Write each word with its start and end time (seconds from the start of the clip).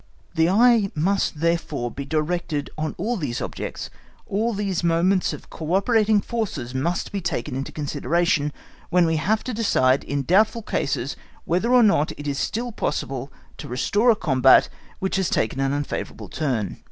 The 0.33 0.49
eye 0.49 0.89
must, 0.95 1.41
therefore, 1.41 1.91
be 1.91 2.05
directed 2.05 2.71
on 2.75 2.95
all 2.97 3.17
these 3.17 3.39
objects, 3.39 3.91
all 4.25 4.51
these 4.51 4.83
moments 4.83 5.31
of 5.31 5.51
co 5.51 5.75
operating 5.75 6.21
forces 6.21 6.73
must 6.73 7.11
be 7.11 7.21
taken 7.21 7.55
into 7.55 7.71
consideration, 7.71 8.51
when 8.89 9.05
we 9.05 9.17
have 9.17 9.43
to 9.43 9.53
decide 9.53 10.03
in 10.03 10.23
doubtful 10.23 10.63
cases 10.63 11.15
whether 11.45 11.71
or 11.71 11.83
not 11.83 12.13
it 12.17 12.25
is 12.27 12.39
still 12.39 12.71
possible 12.71 13.31
to 13.57 13.67
restore 13.67 14.09
a 14.09 14.15
combat 14.15 14.69
which 14.97 15.17
has 15.17 15.29
taken 15.29 15.59
an 15.59 15.71
unfavourable 15.71 16.29
turn. 16.29 16.79